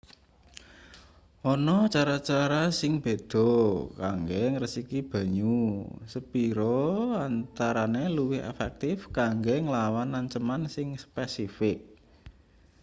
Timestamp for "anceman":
10.19-10.61